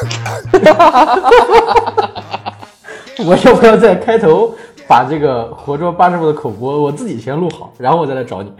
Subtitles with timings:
[3.26, 4.54] 我要不要在开头
[4.88, 8.52] 把这个活捉八师傅的口播我自己先录好，然后我再来找你？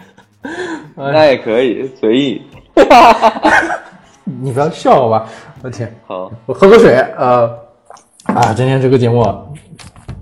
[0.95, 2.42] 那也可以，随意。
[4.24, 5.26] 你不要笑好吧？
[5.62, 6.95] 我天，好，我喝口水。
[7.18, 7.51] 呃，
[8.25, 9.27] 啊，今天这个节目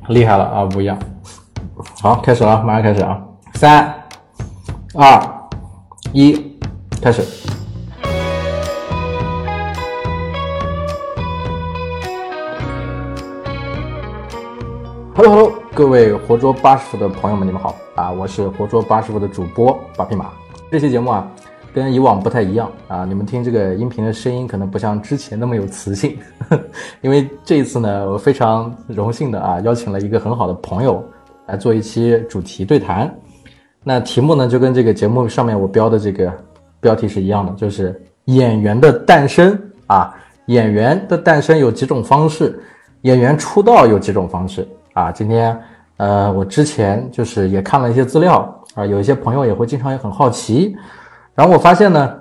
[0.09, 0.99] 厉害了啊，不一样。
[2.01, 3.21] 好，开始了，马上开始啊！
[3.55, 3.95] 三、
[4.95, 5.21] 二、
[6.13, 6.59] 一，
[7.03, 7.23] 开始。
[15.19, 18.09] Hello Hello，各位活捉八师傅的朋友们，你们好啊！
[18.09, 20.31] 我是活捉八师傅的主播八匹马。
[20.71, 21.29] 这期节目啊，
[21.75, 26.17] 跟以往不太一样啊，你们听这个音频的声音可能不像之前那么有磁性，
[27.03, 31.05] 因为这一次呢，我非常荣幸的啊，邀请了一个很好的朋友
[31.47, 33.13] 来做一期主题对谈。
[33.83, 36.33] 那题目呢，就跟这个节目上面我标的这个
[36.81, 40.15] 标题是一样的，就是演员的诞生啊，
[40.47, 42.57] 演员的诞生有几种方式，
[43.01, 44.65] 演员出道有几种方式。
[44.99, 45.57] 啊，今天，
[45.99, 50.75] 呃，我之前就是也看了一些资料啊，有一些朋友也会经常也很好奇，
[51.37, 52.19] 然后我发现呢，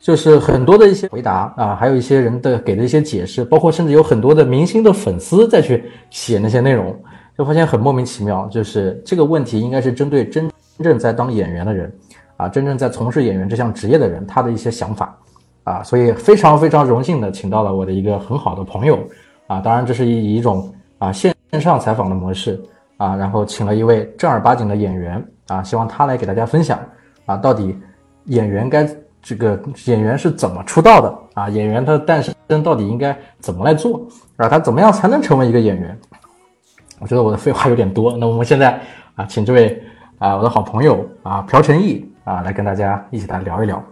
[0.00, 6.92] 就是很多的一些回答啊，还有一些人的给的一些解释，包括甚至有很多的明星的粉丝再去写那些内容，
[7.38, 8.48] 就发现很莫名其妙。
[8.48, 10.50] 就是这个问题应该是针对真
[10.82, 11.96] 正在当演员的人
[12.36, 15.16] 啊，真正在从事演员这项职业的人他的一些想法
[15.62, 18.98] 啊，所以非常非常荣幸的请到了我的一个很好的朋友
[19.46, 21.32] 啊，当然这是以一种啊现。
[21.50, 22.62] 线上采访的模式
[22.98, 26.78] 啊，然后请了一位正儿八经的演员啊，希望他来给大家分享
[27.26, 27.78] 啊，到底
[28.24, 28.88] 演员该
[29.22, 31.48] 这个演员是怎么出道的啊？
[31.48, 34.48] 演员他的诞生到底应该怎么来做啊？
[34.48, 35.98] 他怎么样才能成为一个演员？
[37.00, 38.80] 我觉得我的废话有点多，那我们现在
[39.14, 39.82] 啊，请这位
[40.18, 43.82] 啊我的好朋友啊朴成义啊来跟大家一起来聊一聊。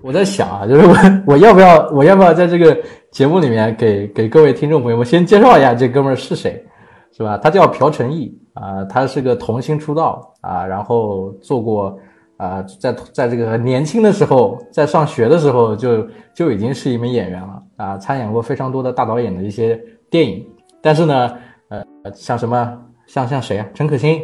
[0.00, 0.94] 我在想啊，就是我
[1.34, 2.76] 我要不要我要不要在这个
[3.10, 6.64] 节目里面给给各位听众朋友们先介绍一下这哥们儿是谁，
[7.12, 7.36] 是吧？
[7.38, 11.98] 他叫朴成义啊，他是个童星出道啊，然后做过
[12.36, 20.46] 啊，在在这个年轻的时候，在上学的时候就就已经是一名演员了啊，参演过非常多的大导演的一些电影。
[20.80, 21.36] 但是呢，
[21.70, 21.82] 呃，
[22.14, 23.66] 像什么像像谁啊？
[23.74, 24.20] 陈可辛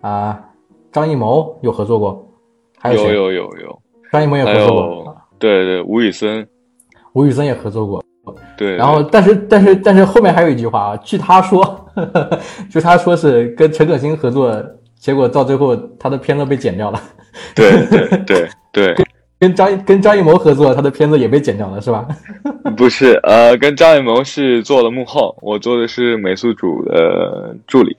[0.00, 0.40] 啊，
[0.92, 2.24] 张艺谋有合作过，
[2.78, 3.82] 还有有有有有。
[4.12, 6.46] 张艺谋也合作过，对对，吴宇森，
[7.12, 8.04] 吴宇森也合作过，
[8.56, 8.76] 对。
[8.76, 11.86] 然后，但是，但是，但是后面还有一句话啊，据他说，
[12.70, 14.54] 就他说是跟陈可辛合作，
[14.98, 17.00] 结果到最后他的片子被剪掉了。
[17.54, 18.94] 对对对对。
[19.40, 22.06] 跟张跟张艺谋合作，他的片子也被剪掉了，是吧？
[22.76, 27.96] 不是，呃，跟张艺谋是做了幕后，我做的是美术组的助理。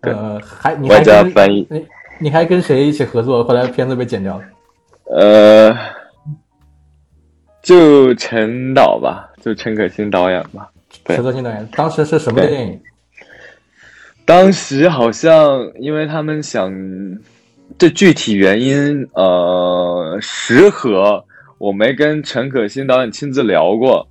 [0.00, 1.86] 呃，还你还跟翻译，你
[2.20, 3.44] 你还跟谁一起合作？
[3.44, 4.44] 后来片子被剪掉了。
[5.10, 5.74] 呃，
[7.62, 10.70] 就陈导吧，就陈可辛导演吧。
[11.06, 12.80] 陈可辛导演当时是什么电影？
[14.26, 16.70] 当时好像因为他们想，
[17.78, 21.24] 这具体原因呃，实和
[21.56, 24.06] 我没跟陈可辛导演亲自聊过，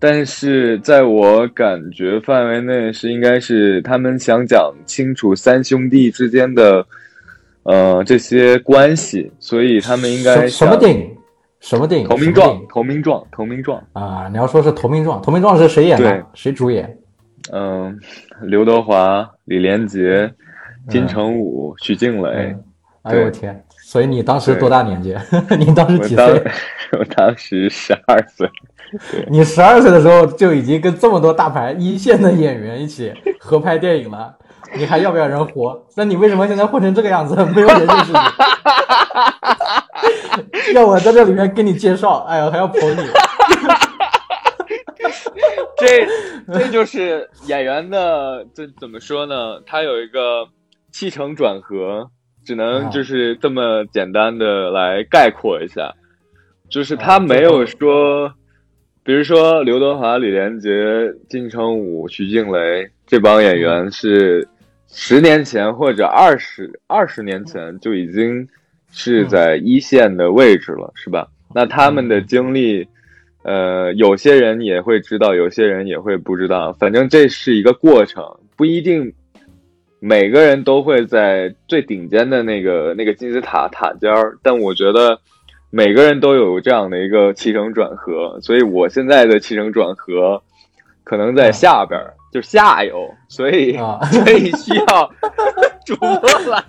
[0.00, 6.84] 但是在我感觉范围内是应该是他们想讲清楚三兄弟之间的。
[7.64, 11.16] 呃，这些关系，所以他们应该什么电影？
[11.60, 12.08] 什么电影？
[12.08, 14.28] 投名状，投名状，投名状啊！
[14.30, 16.26] 你要说是投名状，投名状是谁演的？
[16.32, 16.96] 谁主演？
[17.52, 17.98] 嗯，
[18.42, 20.32] 刘德华、李连杰、
[20.88, 22.56] 金城武、徐静蕾。
[23.02, 23.62] 哎呦我天！
[23.82, 25.14] 所以你当时多大年纪？
[25.58, 26.44] 你当时几岁？
[26.98, 28.48] 我当时十二岁。
[29.28, 34.34] 你十二岁的时候就已经跟这么多大牌一线的演员一起合拍电影了。
[34.76, 35.86] 你还要不要人活？
[35.96, 37.34] 那你为什么现在混成这个样子？
[37.54, 38.12] 没有人认识
[40.68, 42.24] 你，要我在这里面给你介绍？
[42.28, 43.02] 哎呀，还要捧你？
[45.76, 46.06] 这
[46.52, 49.60] 这就是演员的，这怎么说呢？
[49.66, 50.46] 他有一个
[50.92, 52.10] 起承转合，
[52.44, 55.94] 只能就是这么简单的来概括一下，
[56.70, 58.32] 就是他没有说，
[59.02, 60.70] 比如说刘德华、李连杰、
[61.28, 64.46] 金城武、徐静蕾这帮演员是。
[64.92, 68.46] 十年前或者二十二十年前就已经
[68.92, 71.28] 是在一线的位置了，是吧？
[71.54, 72.86] 那他们的经历，
[73.42, 76.72] 呃，有些人也会知道，有些人也会不知道。
[76.72, 78.24] 反正这是一个过程，
[78.56, 79.12] 不一定
[80.00, 84.38] 每个人都会在最顶尖的那个那个金字塔塔尖儿。
[84.42, 85.20] 但我觉得
[85.70, 90.42] 每个人都有这样的一个起承转合，所以我现在的起承转合
[91.04, 92.14] 可能在下边儿。
[92.30, 95.10] 就下游，所以啊 所以需要
[95.84, 96.10] 主播
[96.50, 96.62] 来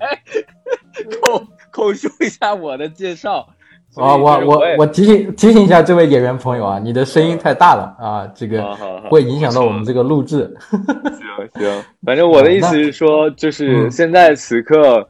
[1.21, 3.47] 口口述一下我的介绍。
[3.95, 8.73] 啊，我我我提醒提醒一下这位演员朋友啊，你的声音太大了啊，这个
[9.09, 10.49] 会影响到我们这个录制。
[10.69, 15.05] 行 行，反正我的意思是说，就是现在此刻，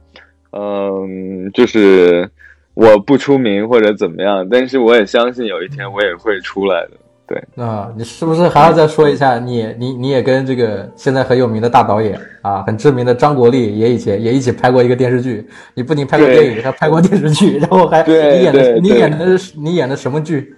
[0.50, 2.28] 嗯，就是
[2.74, 6.90] 我不出名或者怎么样，但是我也相信有一天我也会出来的。
[7.32, 9.38] 对啊，你是不是还要再说一下？
[9.38, 15.48] 你你你也跟这个现在很有名的大导演啊，很知名的张国立也以前也一起拍过一个电视剧。
[15.72, 18.12] 你不仅拍过电影，还拍过电视剧，然后还你
[18.42, 19.26] 演的你演的
[19.56, 20.54] 你演的什么剧？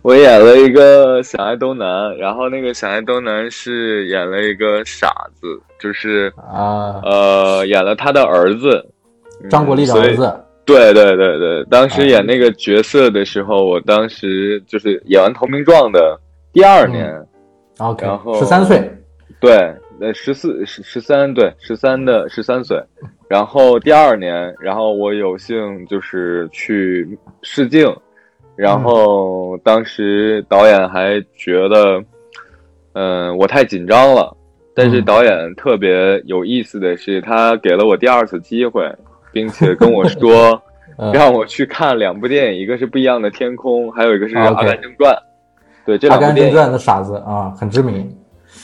[0.00, 1.86] 我演了一个《小爱东南》，
[2.16, 8.86] 然后那个《小爱东南》是演了一个傻子，就是啊呃演了他的儿子，
[9.50, 10.32] 张国立的儿子。
[10.66, 16.20] 对对对对，当时演那个角色的时候，我当时就是演完《投名状》的
[16.52, 17.24] 第二年
[17.78, 18.90] ，OK，然后十三岁，
[19.38, 19.52] 对，
[20.00, 22.82] 呃，十四十十三，对，十三的十三岁，
[23.28, 27.86] 然后第二年，然后我有幸就是去试镜，
[28.56, 32.02] 然后当时导演还觉得，
[32.94, 34.36] 嗯，我太紧张了，
[34.74, 38.92] 但是导演特别有意思的是，他给了我第二次机会。
[39.36, 40.58] 并且跟我说，
[41.12, 45.12] 让我去看两部电影，一个是不一样的天空，还有一个是《阿甘正传》。
[45.84, 46.54] 对，这两部电影。
[46.54, 48.10] 阿甘正传的傻子啊，很知名。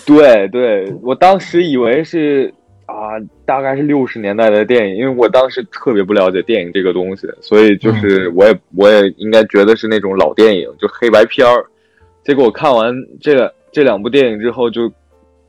[0.07, 2.51] 对对，我当时以为是
[2.87, 11.63] 啊，大概是六十年代的电影，因为我当时特别不了解电影这个东西，所以就是我也我也应该觉得是那种老电影，就黑白片儿。
[12.25, 14.91] 结果我看完这这两部电影之后，就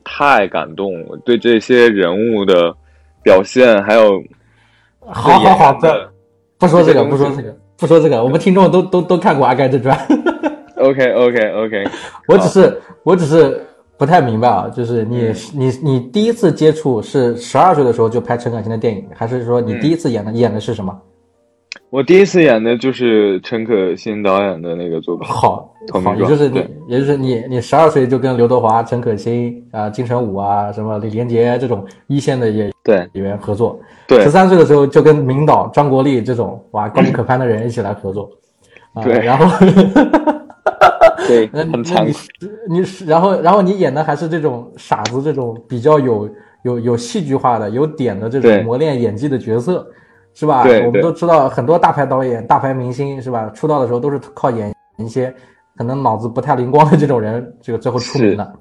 [0.04, 2.76] 太感动了，对这些人物的
[3.22, 4.22] 表现还有。
[5.06, 5.86] 好好好，不
[6.58, 9.96] 不说这个，不说这个，不说这个，我们听众都都都看过《阿甘正传》。
[10.76, 11.84] OK OK OK，
[12.28, 13.64] 我只是我只是
[13.96, 20.94] 不太明白啊，就是你你你第一次接触是十二岁的时候就拍陈可辛的电影，还是说你第一次演的演的是什么？
[21.94, 25.28] 我第一次演的就是陈可辛导演的那个作品。
[25.28, 33.78] 好，好，也就是你，也就是你，你十二岁就跟刘德华、陈可辛啊、金城武啊、什么李连杰这种一线的演对演员合作。
[34.08, 38.28] 对，十三岁的时候就跟名导张国立这种哇高不可攀的人一起来合作。
[39.00, 39.66] 对，然后，
[41.28, 42.18] 对，很残酷。
[42.68, 46.28] 你然后然后你演的还是这种傻子，这种比较有
[46.64, 49.86] 有有戏剧化的、有点的这种磨练演技的角色。
[50.34, 50.64] 是吧？
[50.84, 53.48] 我们都知道很多大牌导演、大牌明星，是吧？
[53.54, 55.34] 出道的时候都是靠演一些
[55.76, 58.52] 可能脑子不太灵光的这种人，这个最后出名的，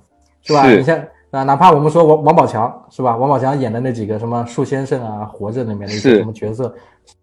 [0.42, 0.70] 是吧？
[0.70, 0.98] 你像
[1.32, 3.18] 啊，哪怕我们说王王宝强，是吧？
[3.18, 6.74] 王宝强演的那几个什么树先生啊、活着里面的一些什么角色，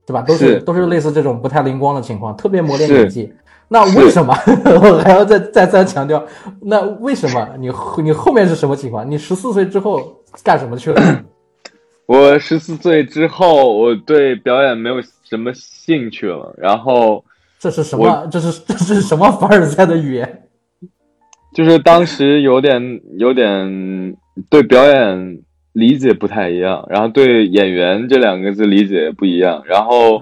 [0.04, 0.20] 对吧？
[0.22, 3.32] 都是都是类似这种不太灵光的情况，特别磨练演技。
[3.68, 4.34] 那为什么
[4.82, 6.20] 我还要再再三强调？
[6.60, 7.70] 那为什么你
[8.02, 9.08] 你后面是什么情况？
[9.08, 10.02] 你十四岁之后
[10.42, 11.00] 干什么去了？
[12.10, 16.52] 我十四岁之后，我对表演没有什么兴趣了。
[16.58, 17.24] 然后
[17.60, 18.26] 这是什么？
[18.32, 20.48] 这是这是什么凡尔赛的语言？
[21.54, 24.16] 就是当时有点有点
[24.48, 25.40] 对表演
[25.72, 30.20] 理解不太一样，然后对演员这两个字理解不一样，然后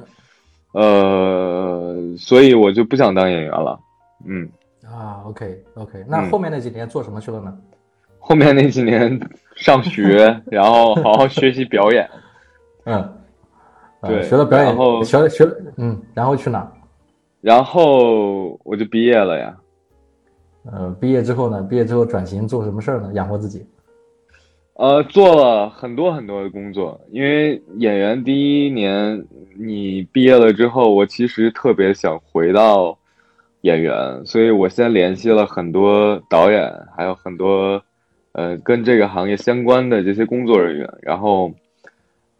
[0.73, 3.81] 呃，所以我就不想当演员了。
[4.27, 4.47] 嗯
[4.85, 7.57] 啊，OK OK，那后面那几年做什么去了呢？
[8.29, 9.19] 后面那几年
[9.57, 12.07] 上学， 然后好好学习表演。
[12.85, 13.17] 嗯，
[14.03, 16.71] 对，学了表演，然后学了学了，嗯，然后去哪？
[17.41, 19.57] 然后我就毕业了呀。
[20.71, 21.63] 呃，毕业之后呢？
[21.63, 23.11] 毕业之后转型做什么事儿呢？
[23.15, 23.65] 养活自己？
[24.75, 27.01] 呃，做了很多很多的工作。
[27.11, 29.25] 因为演员第一年
[29.59, 32.99] 你毕业了之后，我其实特别想回到
[33.63, 37.83] 演员，所以我先联系了很多导演，还有很多。
[38.39, 41.53] 呃，跟这个行业相关的这些工作人员，然后，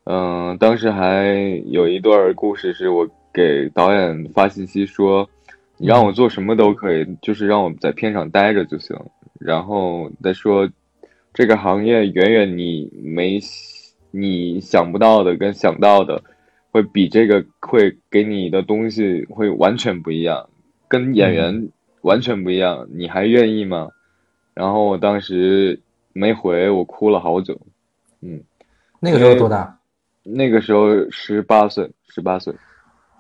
[0.05, 1.27] 嗯，当时还
[1.67, 5.29] 有一段故事，是我给导演发信息说，
[5.77, 8.97] 你让我做什么都可以，就是让我在片场待着就行。
[9.41, 10.71] 然后再说，
[11.35, 13.41] 这个行业远远你没
[14.13, 16.23] 你想不到的，跟想到的，
[16.71, 20.49] 会比这个会给你的东西会完全不一样，
[20.87, 21.71] 跟演员
[22.03, 22.87] 完全不一样。
[22.95, 23.89] 你还愿意吗？
[24.55, 25.81] 然后我当时。
[26.19, 27.57] 没回，我哭了好久。
[28.23, 28.43] 嗯，
[28.99, 29.79] 那个时候多大？
[30.25, 32.53] 那个时候十八岁，十八岁。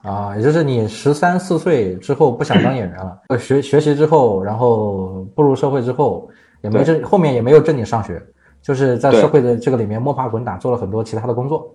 [0.03, 6.29] 啊，也就是你十三四岁之后不想当演员了， 学学习之后，然后步入社会之后，
[6.61, 8.21] 也没正后面也没有正经上学，
[8.61, 11.73] 就是在社会的这个里面摸爬滚打，做了很多其他的工作。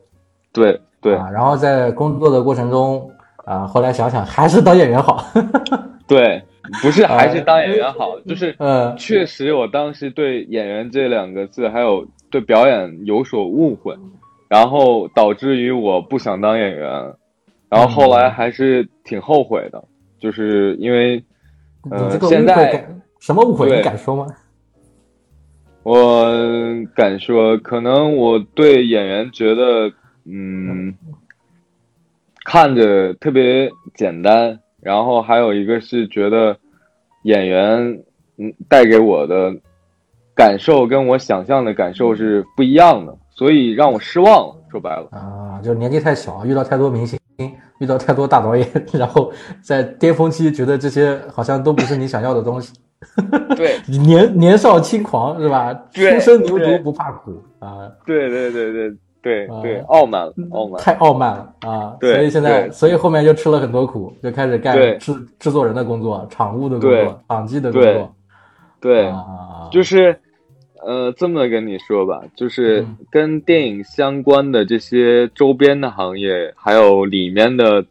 [0.51, 3.10] 对对啊，然后在工作的过程中
[3.46, 5.25] 啊，后来想想还是当演员好。
[6.06, 6.44] 对。
[6.82, 13.98] 不是，还是当演员好，就是，呃，确实，我当时对演员这两个字还有对表演有所误会，
[14.48, 16.89] 然后导致于我不想当演员，
[17.70, 19.84] 然后后来还是挺后悔的，
[20.20, 21.22] 就是因为，
[21.91, 22.88] 呃，现在
[23.20, 23.75] 什么误会？
[23.75, 24.25] 你敢说吗？
[25.84, 26.32] 我
[26.96, 29.91] 敢说，可能我对演员觉得，
[30.24, 30.96] 嗯，
[32.46, 36.58] 看着特别简单，然后还有一个是觉得
[37.24, 38.04] 演员，
[38.38, 39.54] 嗯，带给我的
[40.36, 44.56] 感受跟我想象的感受是不一样的，所以让我失望了。
[44.70, 47.20] 说白了啊，就是年纪太小，遇到太多明星，
[47.78, 52.74] 遇到太多大导演， 然后在巅峰期觉得这些好像都不是你想要的东西。
[53.56, 55.72] 对，年年少轻狂是吧？
[55.92, 57.88] 初生牛犊不怕苦啊！
[58.06, 58.92] 对对对对
[59.24, 61.96] 对对，傲慢了，傲慢，太傲慢了啊！
[62.00, 68.13] 对，所以现在，所以后面就吃了很多苦，就开始干制制作人的工作、场务的工作、场记的工作。
[68.80, 69.10] 对，
[69.72, 70.15] 就是，
[70.86, 77.86] 呃，这么跟你说吧，就是跟电影相关的这些周边的行业，还有里面的，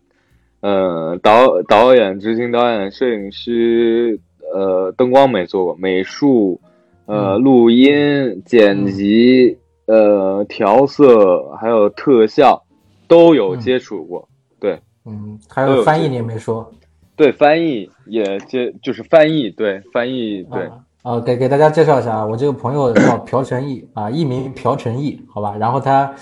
[0.60, 4.20] 呃，导导演、执行导演、摄影师。
[4.54, 6.60] 呃，灯光没做过，美术，
[7.06, 12.62] 呃，录音、剪辑，呃，调色，还有特效，
[13.08, 14.28] 都有接触过。
[14.60, 16.72] 对，嗯，还有翻译你也没说。
[17.16, 20.70] 对，翻译也接，就是翻译，对，翻译，对。
[21.02, 25.56] 呃，给给大家介绍一下啊，我这个朋友叫 朴成义啊，艺名朴成义，好吧。
[25.58, 26.14] 然后他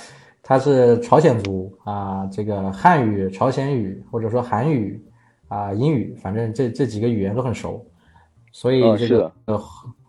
[0.43, 4.99] 他是朝鲜族啊，这个汉语、朝鲜语或者说韩语
[5.49, 7.85] 啊、英语，反正这这几个语言都很熟。
[8.53, 9.61] 所以这个呃，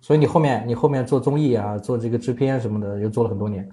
[0.02, 3.70] 所以你后面你后面做综艺啊，做这个制片什么的，又做了很多年。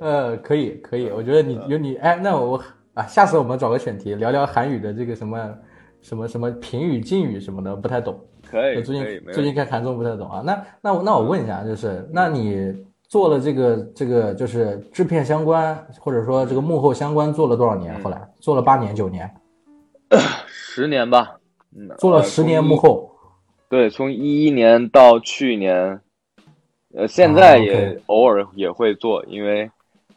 [0.00, 1.08] 呃，可以，可以。
[1.10, 2.60] 我觉得你有你，哎，那我。
[2.97, 5.55] 啊，下次我们找个选题聊聊韩语的这个什么
[6.01, 8.19] 什么什么平语、敬语什么的，不太懂。
[8.49, 10.41] 可以，最近最近看韩综不太懂啊。
[10.43, 12.75] 那那我那我问一下，就是那你
[13.07, 18.01] 做了这个这个就是制片相关，或者说这个幕后相关做了多少年？
[18.01, 19.31] 后来做了八年、九年，
[20.47, 21.37] 十年吧。
[21.75, 23.11] 嗯，做了十年幕后。
[23.69, 26.01] 对，从一一年到去年，
[26.95, 29.69] 呃，现在也偶尔也会做，因为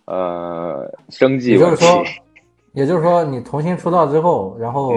[0.07, 1.85] 呃，生计问题。
[2.73, 4.93] 也就是说，你童星出道之后，然后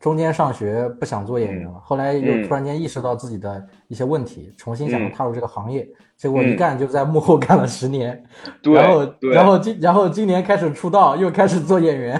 [0.00, 5.86] 中间上学不想做演员了，后来又突然间意识到自己的一些问题，重新想踏入这个行业，
[6.16, 8.22] 结果一干就在幕后干了十年，
[8.62, 12.18] 然后然后今然后今年开始出道，又开始做演员，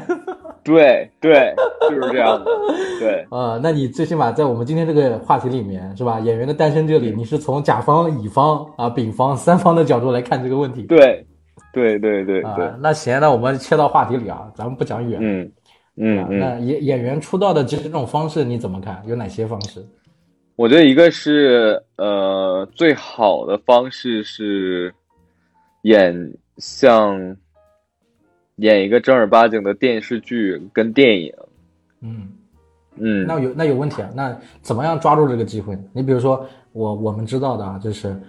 [0.63, 1.55] 对对，
[1.89, 2.51] 就是这样的，
[2.99, 6.21] 对呃，那你最起码在我们今天这个话题里面是吧？
[6.21, 11.27] 演员的诞生这里，你是从甲方、乙方啊、丙方三方的角度来看这个问题，对。
[11.73, 15.21] 对对对对，那行，那我们切到话题里啊，咱们不讲远。
[15.23, 15.53] 嗯
[15.97, 19.03] 嗯那演演员出道的这种方式你怎么看？
[19.07, 19.85] 有哪些方式？
[20.57, 24.93] 我觉得一个是呃，最好的方式是
[25.83, 27.37] 演像
[28.57, 31.33] 演一个正儿八经的电视剧跟电影。
[32.01, 32.29] 嗯
[32.97, 34.11] 嗯，那有那有问题啊？
[34.15, 35.79] 那怎么样抓住这个机会？
[35.93, 38.21] 你比如说我我们知道的啊，就是。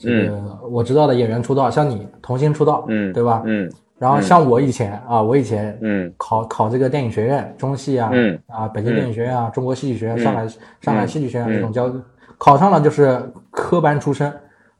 [0.00, 3.42] 这个我知道的演员出道，像你童星出道，嗯，对吧？
[3.44, 6.10] 嗯，然后像我以前啊，我以前嗯。
[6.16, 8.38] 考考这个电影学院，中戏啊，嗯。
[8.46, 10.48] 啊，北京电影学院啊，中国戏剧学院，上海
[10.80, 11.92] 上海戏剧学院这种教，
[12.38, 14.32] 考上了就是科班出身，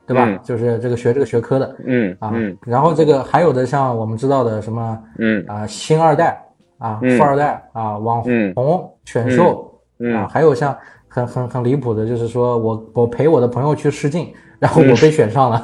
[0.07, 0.39] 对吧？
[0.43, 2.33] 就是这个学这个学科的，嗯啊，
[2.65, 5.45] 然后这个还有的像我们知道的什么，嗯。
[5.47, 6.43] 啊，星二代
[6.79, 8.23] 啊，富二代啊，网
[8.55, 9.71] 红选秀
[10.15, 10.75] 啊，还有像
[11.07, 14.33] 很很很离谱的，就是说我我陪我的朋友去试镜。
[14.61, 15.59] 然后我被选上了，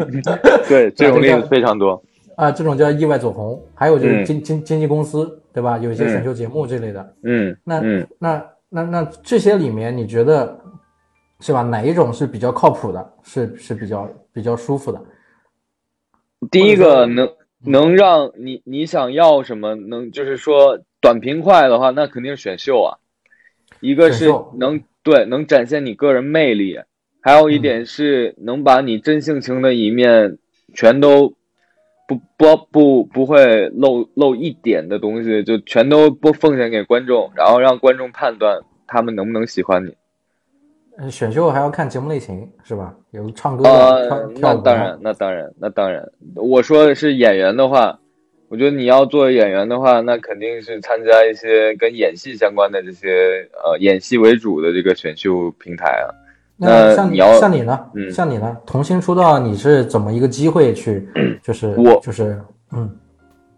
[0.68, 2.02] 对，这种例子非常多
[2.36, 3.58] 啊，这种叫意外走红。
[3.74, 5.78] 还有就是经经经纪公司，对吧？
[5.78, 7.14] 有一些选秀节目这类的。
[7.22, 7.80] 嗯，那
[8.18, 10.60] 那那那这些里面，你觉得
[11.40, 11.62] 是吧？
[11.62, 13.12] 哪一种是比较靠谱的？
[13.22, 15.00] 是是比较比较舒服的？
[16.50, 17.30] 第一个能
[17.64, 19.74] 能让你你想要什么？
[19.74, 22.98] 能就是说短平快的话，那肯定是选秀啊。
[23.80, 26.80] 一个是能对能展现你个人魅力。
[27.26, 30.38] 还有一点是能把你真性情的一面
[30.72, 31.34] 全都
[32.06, 39.92] 不不不不会漏漏一点的东西，就全都不奉献给观众，然后让观众判断他们能不能喜欢你。
[40.98, 42.94] 呃选秀还要看节目类型是吧？
[43.10, 46.08] 有唱歌的、那当然，那当然，那当然。
[46.36, 47.98] 我说的是演员的话，
[48.48, 56.06] 我觉得你要做演员的话，那肯定是参加一些跟演戏相关的这些呃演戏为主的这个选秀平台啊。
[56.58, 57.78] 那像你要像你呢？
[57.94, 58.56] 嗯像你呢？
[58.64, 61.06] 童星出道，你是怎么一个机会去？
[61.42, 62.40] 就是我就是
[62.72, 62.90] 嗯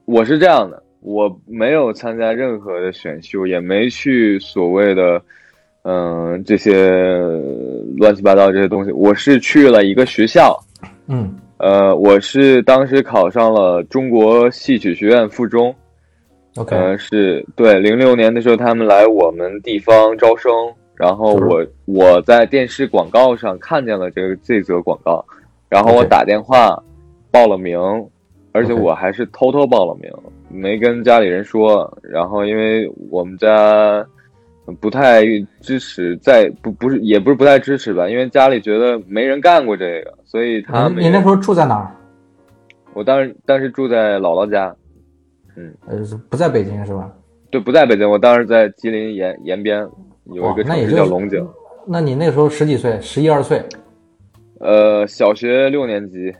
[0.04, 5.22] 我是这样的，我没有参加任何的选秀，也没去所谓的，
[5.82, 6.90] 嗯、这些
[7.96, 8.90] 乱七八糟这些东西。
[8.90, 10.58] 我是去了一个学校，
[11.06, 15.74] 嗯呃，我是当时考上了中国戏曲学院附中
[16.56, 20.50] ，，OK，、呃，是对，零六年的时候他们来我们地方招生，
[20.98, 25.24] 然后我我在电视广告上看见了这个这则广告，
[25.68, 26.76] 然后我打电话
[27.30, 27.78] 报了名，
[28.50, 30.12] 而且我还是偷偷报了名，
[30.48, 31.96] 没跟家里人说。
[32.02, 34.04] 然后因为我们家
[34.80, 35.22] 不太
[35.60, 41.94] 支持，在不不是也不是不太支持吧，因为家里觉得没人干过这个，所以他们你你那时候住在哪儿？
[42.92, 44.74] 我当时当时住在姥姥家，
[45.56, 47.08] 嗯呃，不在北京是吧？
[47.50, 49.88] 对，不在北京，我当时在吉林延延边
[50.32, 51.48] 有一个城市哇那也就叫龙井。
[51.86, 53.62] 那你那时候十几岁，十一二岁，
[54.60, 56.34] 呃，小学六年级，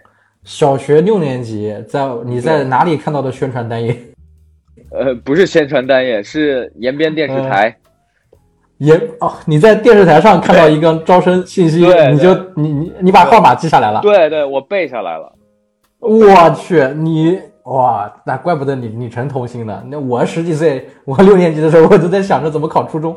[0.45, 3.97] 小学六年级，在你在哪里看到的宣传单页？
[4.91, 7.77] 呃，不是宣传单页，是延边电视台。
[8.79, 14.01] 延哦，你在电视台上看到一个招生信息，对你就你你你把号码记下来了。
[14.01, 15.33] 对对，我背下来了。
[15.99, 19.85] 我去，你哇，那怪不得你你成童星了。
[19.91, 23.15] 那我十几岁，我六年级的时候，我都在想着怎么考初中。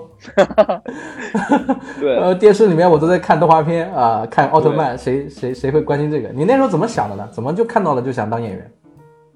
[2.00, 6.30] 对， 呃，电视里面我都在看动画片啊、看奥特曼，谁谁谁会关心这个？
[6.34, 7.28] 你那时候怎么想的呢？
[7.32, 8.72] 怎么就看到了就想当演员？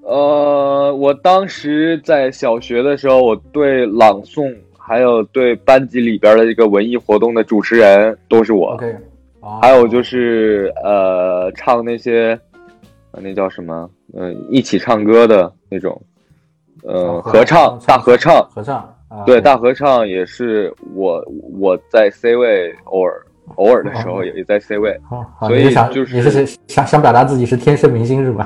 [0.03, 8.77] 呃，我当时在小学的时候，我对朗诵还有对班级里边的一个文艺活动的主持人都是我。
[9.61, 12.54] 还有就是呃，唱那些呃
[13.21, 13.89] 那叫什么？
[14.13, 16.01] 嗯、一起唱歌的那种，
[16.83, 18.47] 呃，啊合唱大合唱。
[18.49, 21.23] 合唱啊，对，大合唱也是我
[21.59, 23.21] 我在 C 位，偶尔
[23.55, 24.99] 偶尔的时候也也在 C 位，
[25.41, 28.43] 所以想就是你是想想表达自己是天生明星是吧？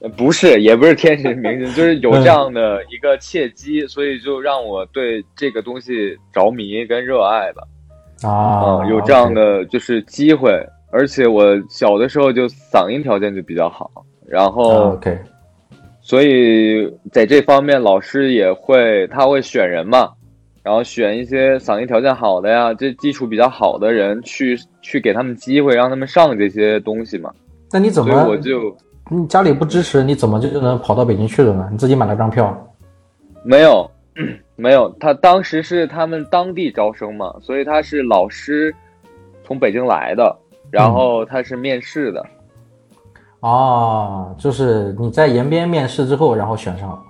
[0.00, 7.62] 呃不是也不是天生明星，就是有这样的一个契机，所以就让我对这个东西着迷跟热爱吧。
[8.26, 10.58] 啊，嗯，有这样的就是机会，
[10.90, 13.90] 而且我小的时候就嗓音条件就比较好，
[14.26, 15.18] 然啊后 OK，
[16.00, 20.10] 所以在这方面老师也会他会选人嘛，
[20.62, 27.32] 然后选一些嗓音条件好的呀，这基础比较好的人去去给他们机会，让他们上这些东西嘛。
[27.70, 28.76] 那你怎么我就
[29.10, 31.68] 你家里不支持，你怎么就能跑到北京去了呢？
[31.70, 32.56] 你自己买了张票？
[33.44, 33.88] 没有
[34.56, 38.74] 没有，他当时是他们当地招生嘛，所以他是老师
[39.44, 40.36] 从北京来的，
[40.70, 42.24] 然后他是面试的。
[43.40, 47.02] 哦，就是你在延边面试之后，然后选上了，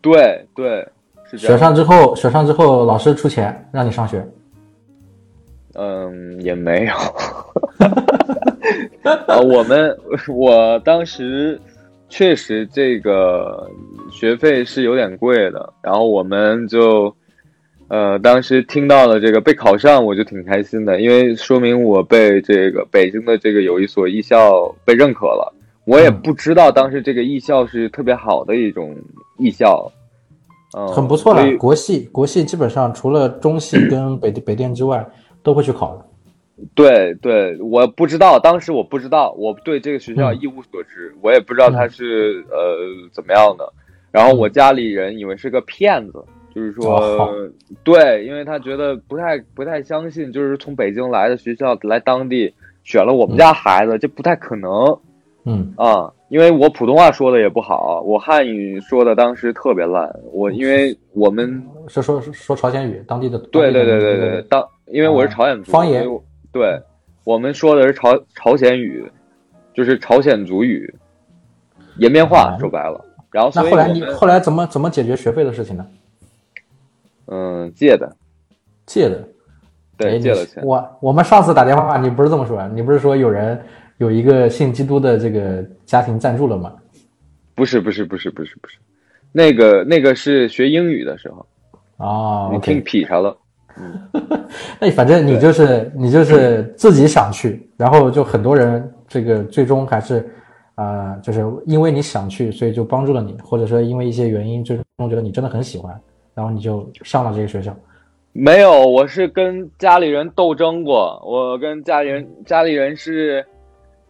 [0.00, 0.86] 对对，
[1.24, 1.58] 是这选。
[1.58, 4.26] 上之后，选上之后，老师出钱让你上学。
[5.74, 6.94] 嗯，也没有。
[9.26, 11.58] 啊，我们我当时
[12.10, 13.66] 确实这个
[14.10, 17.14] 学费是有点贵的，然后我们就
[17.92, 25.52] 呃，当时听到了这个被考上，我就挺开心的，因为说明我被这个北京的这个有一所艺校被认可了。
[25.84, 28.96] 我也嗯不知道当时这个艺校是特别好的一种
[29.36, 29.92] 艺校，
[30.74, 31.54] 嗯，很不错了。
[31.58, 35.06] 国系国系基本上除了中戏 跟北北电之外，
[35.42, 36.06] 都会去考的。
[36.74, 42.56] 对对，我不知道，当时我不知道，我对这个学校嗯一无所知，我也不知道它是、呃
[43.12, 43.70] 怎么样的。
[44.10, 47.50] 然后我家里人以为是个骗子，就是说，哦
[47.82, 52.52] 对，因为他觉得不太不太相信，就是从北京来的学校来当地
[52.84, 54.70] 选了我们家孩子，这不太可能
[55.44, 56.12] 嗯，啊。
[56.28, 66.06] 因为我普通话说的也不好，我汉语说的当时特别烂，我因为我们是说是说朝鲜语，当地的对对对对对，当因为我是朝鲜族，方言
[66.50, 66.80] 对，
[67.24, 69.04] 我们说的是朝朝鲜语，
[69.74, 70.94] 就是朝鲜族语，
[71.98, 73.04] 延边话啊说白了。
[73.30, 75.86] 然后所以那后来你后来怎么怎么解决学费的事情呢？
[77.26, 78.16] 嗯借的，
[78.86, 79.16] 借的。
[79.16, 79.28] 哎
[79.98, 80.64] 对借了钱。
[80.64, 83.60] 我我们上次打电话，你不是这么说，你不是说有人
[83.98, 86.72] 有一个信基督的这个家庭赞助了吗？
[87.54, 88.78] 不是不是不是不是不是，
[89.30, 91.46] 那个那个是学英语的时候，
[92.04, 93.36] 啊你听劈叉了。
[94.80, 100.28] 那反正你就是你就是自己想去，然后就很多人这个最终还是，
[100.74, 105.98] 啊，就是因为你想去，所以就帮助了你，或者说因为一些原因，最终觉得你真的很喜欢，
[106.34, 107.76] 然后你就上了这个学校。
[108.32, 113.44] 没有，我是跟家里人斗争过，我跟家里人，家里人是，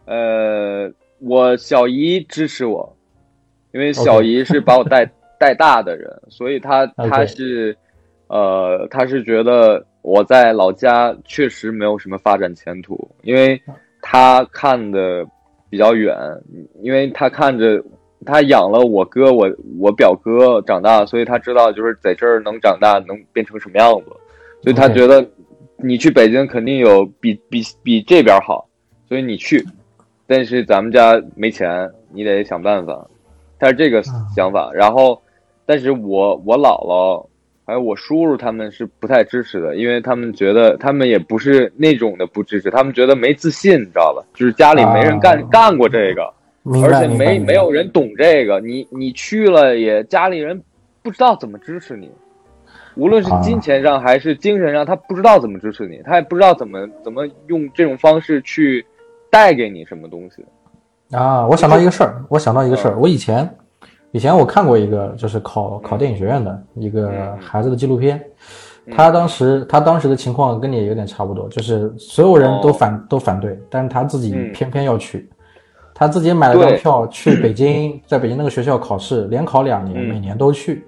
[0.05, 2.95] 呃，我小姨支持我，
[3.73, 5.05] 因为小姨是把我带
[5.39, 7.75] 带大的人，所以她她是。
[8.27, 13.61] 呃，她是觉得我在老家确实没有什么发展前途，因为
[14.01, 15.23] 她看的
[15.69, 16.17] 比较远，
[16.81, 17.83] 因为她看着
[18.23, 24.11] 他养了我哥，我我表哥长大，所以他知道就是在这儿能长大，能变成什么样子，
[24.61, 25.25] 所以他觉得
[25.77, 28.67] 你去北京肯定有比比比这边好，
[29.07, 29.65] 所以你去，
[30.27, 33.07] 但是咱们家没钱，你得想办法，
[33.59, 34.01] 他是这个
[34.35, 35.21] 想法，然后，
[35.65, 37.27] 但是我我姥姥。
[37.65, 44.21] 还有我叔叔他们是不太支持的，因为他们觉得他们也不是那种的不支持，他们觉得没自信，你知道吧？
[44.33, 46.29] 就是家里没人干干过这个，
[46.83, 50.61] 而且没没有人懂这个，你你去了也家里人
[51.01, 52.09] 不知道怎么支持你，
[52.95, 58.85] 无论是金钱上还是精神上，他不知道怎么支持你，他也不知道怎么怎么用这种方式去
[59.29, 60.45] 带给你什么东西。
[61.15, 63.49] 啊，我想到一个事儿，我想到一个事儿，我以前。
[64.15, 68.23] 以前我看过一个，就是考考电影学院的一个孩子的纪录片，
[68.91, 75.27] 他当时他当时的情况跟你有点差不多，就是所有人都反都反对，但是他自己偏偏要去，
[75.93, 80.85] 他自己买了张票去北京， 在北京那个学校考试，连考两年，每年都去，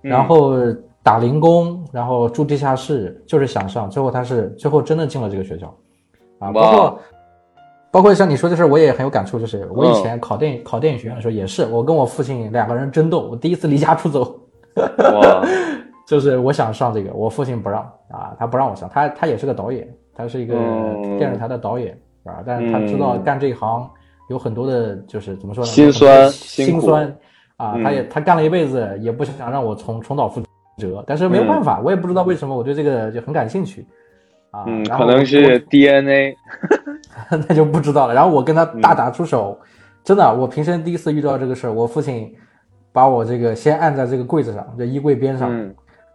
[0.00, 0.54] 然后
[1.02, 5.66] 打零工，然后住地下室，就是想上，最后他是最后真的进了这个学校，
[6.38, 6.98] 啊，包括。
[7.92, 9.38] 包括像你说这事儿，我也很有感触。
[9.38, 13.26] 就是我以前考电影考电影学院的时候，也是我跟我父亲两个人争斗。
[13.30, 14.38] 我第一次离家出走，
[16.06, 17.80] 就是我想上这个，我父亲不让
[18.10, 18.86] 啊，他不让我上。
[18.92, 20.54] 他他也是个导演，他是一个
[21.18, 23.88] 电视台的导演啊，但是他知道干这一行
[24.28, 25.70] 有很多的，就是怎么说呢？
[25.70, 27.16] 心酸心酸
[27.56, 27.76] 啊。
[27.82, 30.42] 他也他干了一辈子，也不想让我重重蹈覆
[30.78, 31.04] 辙。
[31.06, 33.86] 但是没有办法，我也不知道为什么我对这个就很感兴趣
[34.50, 34.64] 啊。
[34.66, 36.36] 嗯，可能是 DNA，
[37.30, 38.14] 那就不知道了。
[38.14, 39.58] 然后我跟他大打出手，
[40.02, 41.72] 真的，我平生第一次遇到这个事儿。
[41.72, 42.34] 我父亲
[42.92, 45.50] 把我这个先按在这个柜子上，在衣柜边上，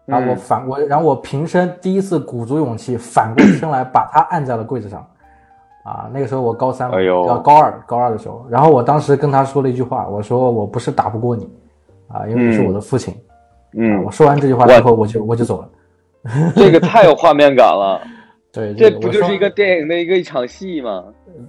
[0.05, 5.07] 然后我反我，然后我平生第一次鼓足勇气反过身来把他按在了柜子上。
[5.83, 11.49] 啊，那个时候我高三，要高二，高二的时候，然后我当时跟他说了一句话，我说我不是打不过你，
[12.07, 13.13] 啊，因为你是我的父亲。
[13.73, 15.69] 嗯，我说完这句话之后，我就我就走了。
[16.55, 17.99] 这个太有画面感了。
[18.53, 21.05] 对，这不就是一个电影的一个一场戏吗？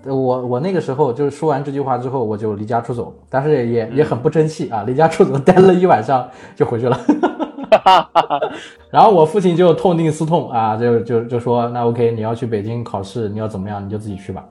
[0.06, 6.96] 我我那个时候就是说完这句话之后，我就离家出走，但是也也很不争气啊，离家出走待了一晚上就回去了。
[8.90, 14.44] 然后我父亲就痛定思痛啊，就就就说那 OK，你要去北京考试，你要怎么样你就自己去吧。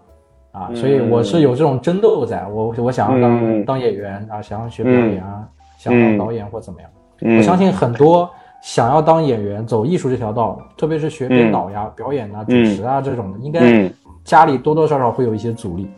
[0.51, 6.89] 啊，所以我是有这种争斗在，我我想要当当演员啊，想要学表演啊，想当导演或怎么样。
[7.37, 8.29] 我相信很多。
[8.63, 13.91] 想要当演员，走艺术这条道，特别是学编导呀、表演啊、主持啊这种的，应该
[14.23, 15.89] 家里多多少少会有一些阻力，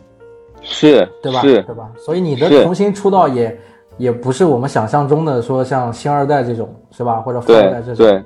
[0.62, 1.42] 是，对吧？
[1.42, 1.90] 是，对吧？
[1.98, 3.54] 所以你的重新出道也
[3.96, 7.20] 也不是我们想象中的说像星二代这种，是吧？
[7.20, 8.22] 或者富二代这种，对，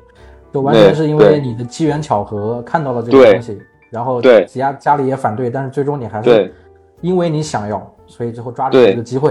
[0.53, 3.59] 就完全是因为你的机缘巧合看到了这个东西，
[3.91, 6.53] 然后家家里也反对，但是最终你还是
[7.01, 9.31] 因为你想要，所以最后抓住这个机会，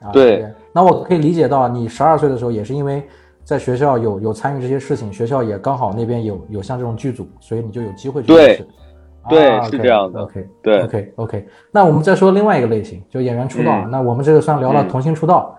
[0.00, 0.46] 啊，对。
[0.72, 3.02] 那我可以理解到，你十二岁的时候也是因为。
[3.46, 8.66] 在学校有有参与这些事情，学校也刚好那边有有像这种剧组，所以你就有机会去对，
[9.28, 10.22] 对，是这样的。
[10.22, 11.46] OK，对，OK，OK。
[11.70, 13.86] 那我们再说另外一个类型，就演员出道。
[13.86, 15.56] 那我们这个算聊了童星出道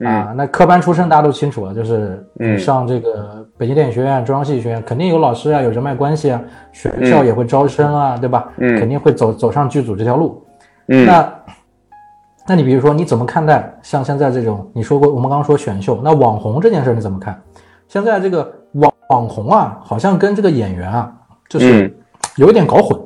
[0.00, 0.32] 啊。
[0.36, 2.26] 那科班出身大家都清楚了，就是
[2.58, 6.40] 上这个北京电影学院、中央戏剧学院，肯定有老师啊，有人脉关系啊，
[6.72, 8.52] 学校也会招生啊，对吧？
[8.58, 10.44] 嗯，肯定会走走上剧组这条路。
[10.88, 11.32] 嗯，那。
[12.48, 14.70] 那你比如说，你怎么看待像现在这种？
[14.72, 17.42] 你说过，我们刚刚说选秀，那网红这件事你怎么看？
[17.88, 21.12] 现在这个网网红啊，好像跟这个演员啊，
[21.48, 21.92] 就是
[22.36, 22.96] 有一点搞混。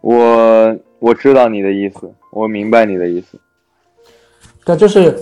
[0.00, 3.36] 我我知道你的意思，我明白你的意思。
[4.64, 5.18] 对，就是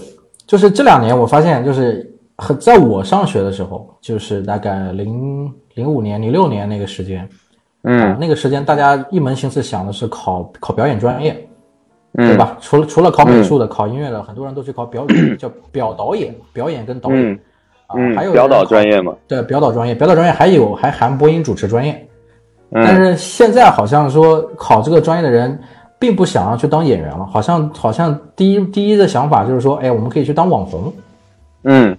[0.47, 7.29] 就是这两年我发现，就是很在我上学的时候，就是大概零零五年、零六年那个时间，
[7.83, 11.37] 嗯，那个时间大家一门心思想的是考考表演专业。
[12.19, 12.57] 对吧？
[12.63, 17.39] 除了除了考美术的，考音乐的，很多人都去考表演， 叫表导演，表演跟导演
[17.87, 19.15] 啊，还有表导专业嘛？
[19.29, 22.09] 对，表导专业，表导专业还有还含播音主持专业。
[22.73, 25.61] 但是现在好像说考这个专业的人，
[25.99, 30.93] 并不想要去当演员了，好像好像第一第一的想法就是说，哎，我们可以去当网红，
[31.65, 31.97] 嗯，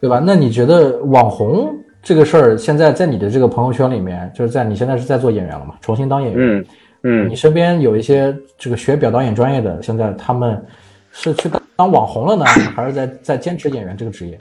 [0.00, 0.22] 对吧？
[0.24, 6.58] 那你觉得网红这个事儿现在在你的这个朋友圈里面，就是在你现在是在做演员了嘛，重新当演员。
[6.58, 6.64] 嗯
[7.04, 10.64] 嗯你身边有一些这个学表导演专业的，现在他们
[11.10, 12.44] 是去当当网红了呢，
[12.76, 14.38] 还是在在坚持演员这个职业？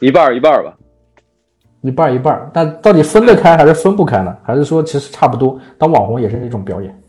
[0.00, 0.74] 一半儿一半儿吧。
[1.82, 4.36] 一半儿一半儿，但到底分得开还是分不开呢？
[4.42, 7.02] 还是说其实差不多，当网红也是一种表演？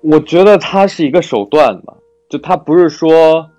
[0.00, 1.94] 我觉得它是一个手段吧，
[2.28, 3.50] 就它不是说，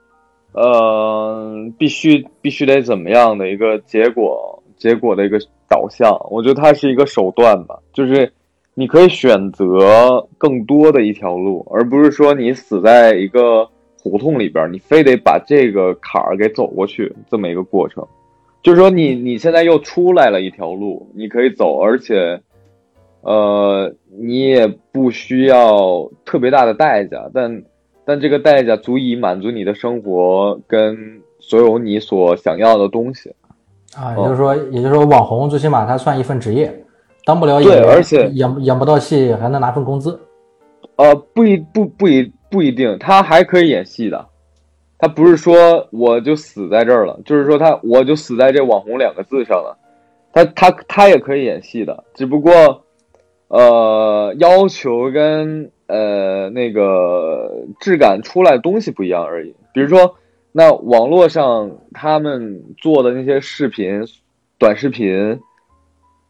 [0.53, 6.17] 呃，必须必须得怎么样的一个结果，结果的一个导向。
[6.31, 8.31] 我觉得它是一个手段吧，就是
[8.73, 13.67] 你可以选择更多的一条路，而不是说你死在一个
[14.01, 18.07] 胡同里边，你非得把这个坎儿给走过去这么一个过程。
[18.63, 22.41] 就是说你你现在又出来了一条路，你可以走，而且。
[23.21, 27.63] 呃，你也不需要特别大的代价，但
[28.05, 30.97] 但这个代价足以满足你的生活跟
[31.39, 33.29] 所有你所想要的东西
[33.93, 34.15] 啊。
[34.17, 36.73] 也就是说，也就是说，网红最起码他算一份职业，
[37.25, 40.17] 当不了演员，而且演演不到戏还能拿份工资。
[40.95, 44.25] 呃，不一不不一不一定，他还可以演戏的。
[44.97, 49.77] 他不是说我就死在这儿了，就是说他我就死在这网红两个字上了。
[50.31, 52.81] 他他他也可以演戏的，只不过。
[53.49, 59.55] 呃，要求跟呃那个质感出来东西不一样而已。
[59.73, 60.15] 比如说，
[60.51, 64.03] 那网络上他们做的那些视频、
[64.59, 65.39] 短视频，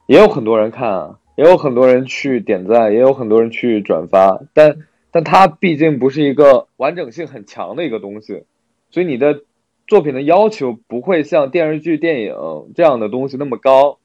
[0.08, 4.40] 也有很多人看啊，也有很多人去点赞，也有很多人去转发。
[4.54, 4.78] 但
[5.12, 8.44] 但它毕竟不是一个完整性很强的一个东西，
[8.92, 9.42] 所以你的
[9.88, 12.34] 作品的要求不会像电视剧、电影
[12.76, 14.00] 这样的东西那么高。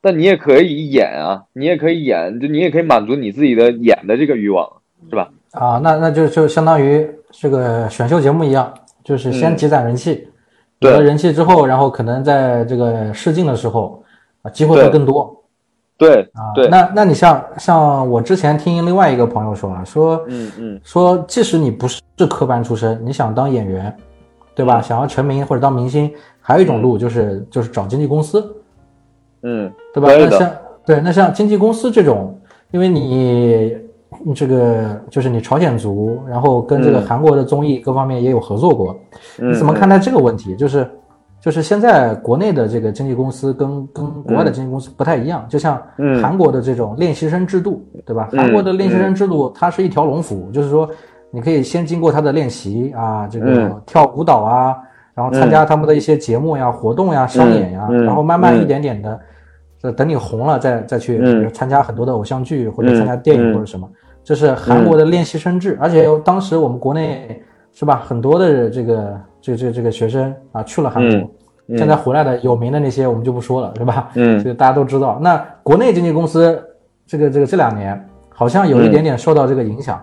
[0.00, 4.68] 但你也可以演啊，你也可以演，就你也可以满足你自己的演的这个欲望，
[5.10, 5.28] 是吧？
[5.52, 10.28] 啊，那那就就相当于这个选秀节目一样，就是先积攒人气，
[10.80, 14.02] 有了人气之后，然后可能在这个试镜的时候
[14.42, 15.32] 啊，机会会更多。
[15.98, 16.68] 对啊，对。
[16.68, 23.96] 那那你像像我之前听另外一个朋友说啊，说嗯嗯，说即使你不是科班出身，你想当演员，
[24.54, 24.82] 对吧？
[24.82, 28.54] 想要成名或者当明星，还有一种路就是就是找经纪公司。
[29.48, 30.08] 嗯，对吧？
[30.28, 30.50] 那像
[30.84, 32.36] 对，那像经纪公司这种，
[32.72, 33.76] 因为你
[34.24, 38.98] 你这个就是你朝鲜族，然后跟这个韩国的综艺各方面也有合作过，
[39.36, 40.56] 你怎么看待这个问题？
[40.56, 40.90] 就是
[41.40, 45.80] 就是现在国内的这个经纪公司跟跟国外的经纪公司不太一样，就像
[46.20, 48.28] 韩国的这种练习生制度，对吧？
[48.32, 50.88] 韩国的练习生制度它是一条龙服务，就是说
[51.30, 54.76] 你可以先经过他的练习啊，这个跳舞蹈啊。
[55.16, 59.24] 然后参加他们的一些节目呀、活动呀、商演呀，然后慢慢一点点的，这
[59.92, 63.88] 等你红了再再去参加很多的偶像剧或者参加电影或者什么，
[64.22, 65.78] 这是韩国的练习生制。
[65.80, 71.30] 而且当时我们国内是吧，很多的这个这这这个学生啊去了韩国，
[71.76, 74.10] 现在回来的有名的那些我们就不说了，是吧？
[74.14, 75.18] 嗯，这个大家都知道。
[75.20, 76.62] 那国内经纪公司
[77.06, 80.00] 这个这个这两年好像有一点点受到这个影响。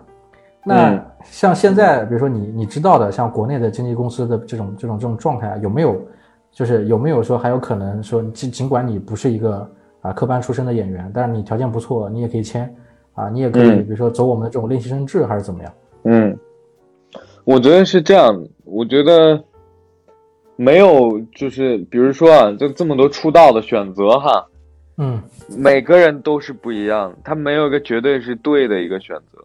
[0.65, 6.01] 那像现在，比如说你你知道的，像国内的经纪公司的这种这种这种状态，有没有，
[6.53, 9.69] 就是有没有说还有可能说，尽尽管你不是一个
[10.01, 12.73] 啊科班出身的演员，但是你条件不错，你也可以签
[13.15, 15.73] 啊，你也可以，比如说走我们的这种练习生制，还是怎么样？
[16.03, 16.37] 嗯，
[17.43, 19.43] 我觉得是这样，我觉得
[20.55, 24.45] 没有，就是比如说啊，就这么多出道的选择哈，
[24.97, 25.21] 嗯，
[25.57, 29.43] 每个人都是不一样，他没有一个绝对是对的一个选择。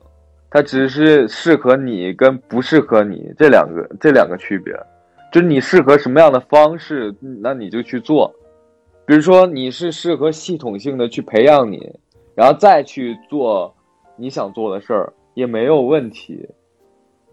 [0.50, 4.72] 他只是适合你跟不适合你这两个这两个区别，
[5.32, 8.34] 就是你适合什么样的方式，那你就去做。
[9.06, 11.80] 比如说你是适合系统性的去培养你，
[12.34, 13.74] 然后再去做
[14.16, 16.48] 你想做的事儿也没有问题。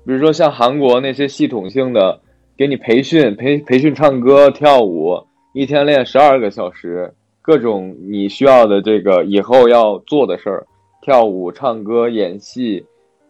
[0.05, 2.19] 比如说像韩国那些系统性的
[2.57, 5.21] 给你培训培培训唱歌跳舞，
[5.53, 10.67] 一天练十二个小时，各种你需要的这个以后要做的事儿，
[11.01, 12.85] 跳舞、唱歌、演戏。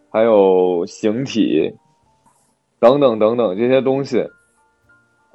[0.08, 1.74] 还有形体，
[2.80, 4.24] 等等等等这些东西，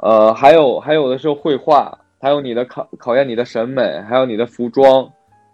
[0.01, 5.07] 呃，还有还有的是绘画，还有你的考考验你的审美，还有你的服装，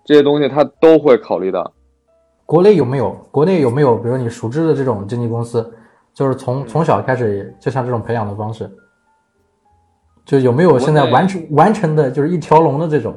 [0.05, 1.71] 这些东西他都会考虑到。
[2.45, 3.11] 国内有没有？
[3.29, 3.97] 国内有没有？
[3.97, 5.69] 比如你熟知的这种经纪公司，
[6.13, 8.71] 就是从从小开始就像这种培养的方式，
[10.23, 13.13] 就有没有现在完成完成的就是一条龙的这种？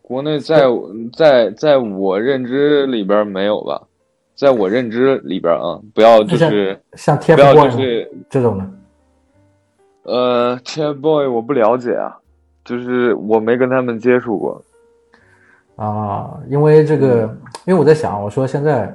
[0.00, 0.64] 国内在
[1.12, 3.82] 在在我认知里边没有吧？
[4.34, 8.64] 在我认知里边啊，不要就是像 TFBOYS 这种的。
[10.08, 12.16] 呃，TFBOYS 我不了解啊，
[12.64, 14.62] 就是我没跟他们接触过。
[15.76, 17.22] 啊，因为这个，
[17.66, 18.92] 因为我在想，我说现在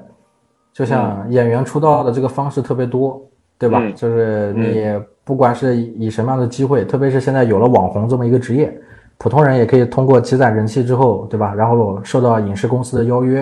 [0.74, 3.22] 就像演员出道的这个方式特别多，
[3.58, 3.80] 对吧？
[3.96, 4.84] 就是你
[5.24, 8.76] 不管是以什么样的机会，特别是现在有了网红这么一个职业，
[9.18, 11.54] 普通人也可以通过积攒人气之后，对吧？
[11.54, 13.42] 然后受到影视公司的邀约。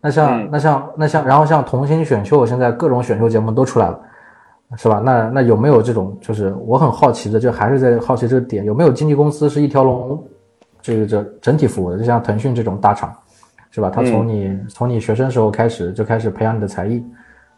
[0.00, 4.00] 那像那像那像，然后像童星选秀，现在各种选秀节目都出来了，
[4.76, 5.00] 是吧？
[5.02, 6.16] 那那有没有这种？
[6.20, 10.22] 就是我很好奇的，就还是在好奇这个点，有没有经纪公司是一条龙，
[10.82, 11.96] 这个这整体服务的？
[11.96, 13.10] 就像腾讯这种大厂，
[13.70, 13.88] 是吧？
[13.88, 17.02] 他从你从你学生时候开始就开始培养你的才艺，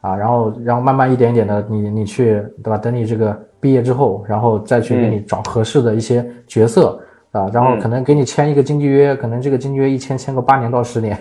[0.00, 2.78] 啊，然后然后慢慢一点一点的，你你去对吧？
[2.78, 6.96] 等你这个毕业之后，然后再去给你找合适的一些角色
[7.32, 11.18] 啊，然后可能给你签一个经纪约，可能这个经纪约一签签个八年到十年。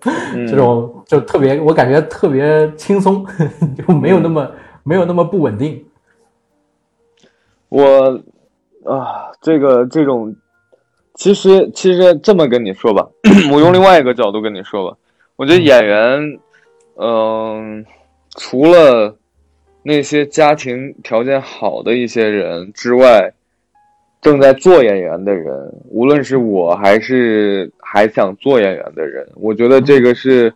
[0.46, 3.24] 这种就特别，我感觉特别轻松，
[3.74, 4.46] 就没有那么
[4.90, 5.84] 没有那么不稳定。
[7.68, 8.20] 我
[8.84, 10.34] 啊，这个这种，
[11.14, 13.08] 其实其实这么跟你说吧，
[13.54, 14.96] 我用另外一个角度跟你说吧，
[15.36, 16.40] 我觉得演员，
[16.96, 17.86] 嗯，
[18.36, 19.16] 除了
[19.84, 23.32] 那些家庭条件好的一些人之外。
[24.22, 30.52] 正在做演员的人，无论是我还是还想做演员的人，我觉得这个是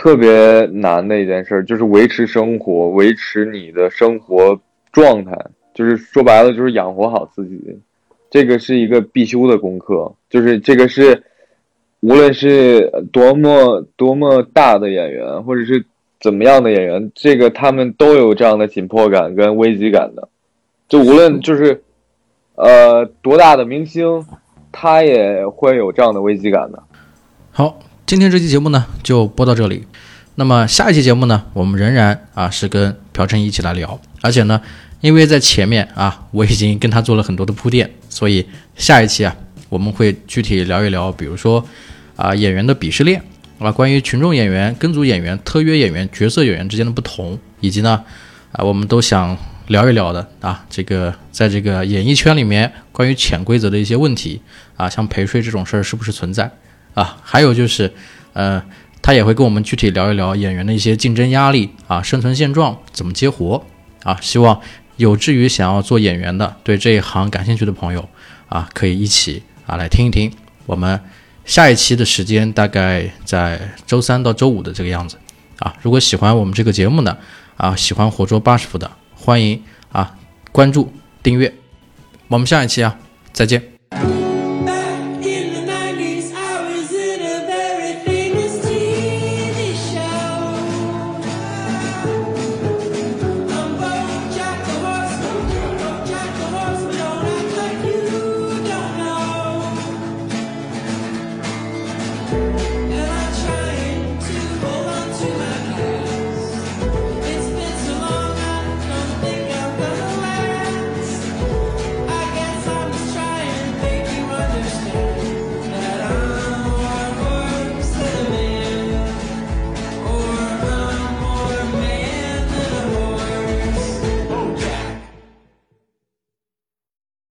[0.00, 4.58] 特别难的一件事，就是维持生活，维持你的生活
[4.90, 5.36] 状态，
[5.74, 7.78] 就是说白了，就是养活好自己，
[8.30, 10.10] 这个是一个必修的功课。
[10.30, 11.22] 就是这个是，
[12.00, 15.84] 无论是多么多么大的演员，或者是
[16.18, 20.30] 怎么样的演员，这个他们都有这样的紧迫感跟危机感的，
[20.88, 21.82] 就无论就是。
[22.56, 24.22] 呃，多大的明星，
[24.70, 26.82] 他也会有这样的危机感的。
[27.50, 27.78] 好，
[28.10, 29.86] 今天这期节目呢就播到这里。
[30.34, 34.60] 那么下一期节目呢，我们仍然啊是跟朴成一起来聊，而且呢，
[35.00, 38.44] 因为在前面啊我已经跟他做了很多的铺垫，所以
[38.74, 39.32] 下一期啊
[39.68, 41.64] 我们会具体聊一聊，比如说
[42.16, 43.22] 啊演员的鄙视链
[43.60, 48.02] 啊，关于群众演员、跟组演员、特约演员、角色演员之间的不同，以及呢
[48.50, 49.38] 啊我们都想。
[49.68, 54.42] 聊一聊的啊，这个在这个演艺圈里面关于潜规则的一些问题
[54.76, 56.50] 啊，像陪睡这种事儿是不是存在
[57.00, 57.16] 啊？
[57.22, 57.92] 还有就是，
[58.34, 58.62] 呃，
[59.00, 63.64] 他也会跟我们具体聊一聊演员的一些竞争压力啊、生存现状怎么接活
[64.02, 64.18] 啊。
[64.20, 64.60] 希望
[64.96, 68.06] 有志于想要做演员的、对这一行感兴趣的朋友
[68.48, 70.30] 啊，可以一起啊来听一听。
[70.66, 71.00] 我们
[71.44, 75.16] 下一期的时间大概在周三到周五的这个样子
[75.58, 75.74] 啊。
[75.80, 77.16] 如果喜欢我们这个节目呢，
[77.56, 78.90] 啊，喜欢活捉八十伏的。
[79.14, 80.14] 欢迎啊，
[80.52, 81.52] 关注订阅，
[82.28, 82.96] 我们下一期啊，
[83.32, 84.29] 再见。